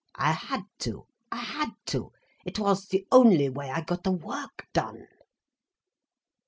[0.15, 2.11] I had to, I had to.
[2.43, 5.05] It was the only way I got the work done."